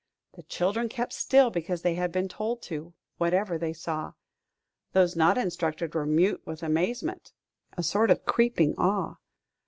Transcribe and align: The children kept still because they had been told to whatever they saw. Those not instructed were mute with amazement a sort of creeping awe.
The 0.33 0.41
children 0.41 0.89
kept 0.89 1.13
still 1.13 1.51
because 1.51 1.83
they 1.83 1.93
had 1.93 2.11
been 2.11 2.27
told 2.27 2.63
to 2.63 2.95
whatever 3.19 3.59
they 3.59 3.71
saw. 3.71 4.13
Those 4.93 5.15
not 5.15 5.37
instructed 5.37 5.93
were 5.93 6.07
mute 6.07 6.41
with 6.43 6.63
amazement 6.63 7.31
a 7.77 7.83
sort 7.83 8.09
of 8.09 8.25
creeping 8.25 8.73
awe. 8.79 9.17